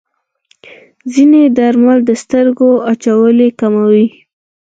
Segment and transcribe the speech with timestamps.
[1.13, 4.05] ځینې درمل د سترګو وچوالی کموي.